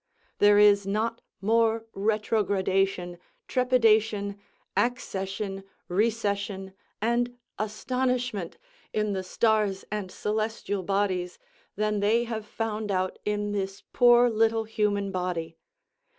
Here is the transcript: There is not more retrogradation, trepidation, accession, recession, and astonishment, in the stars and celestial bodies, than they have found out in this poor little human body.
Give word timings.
There 0.39 0.57
is 0.57 0.87
not 0.87 1.21
more 1.41 1.85
retrogradation, 1.93 3.19
trepidation, 3.47 4.39
accession, 4.75 5.63
recession, 5.87 6.73
and 7.03 7.37
astonishment, 7.59 8.57
in 8.93 9.13
the 9.13 9.21
stars 9.23 9.85
and 9.91 10.09
celestial 10.11 10.81
bodies, 10.81 11.37
than 11.75 11.99
they 11.99 12.23
have 12.23 12.47
found 12.47 12.89
out 12.89 13.19
in 13.25 13.51
this 13.51 13.83
poor 13.93 14.27
little 14.27 14.63
human 14.63 15.11
body. 15.11 15.55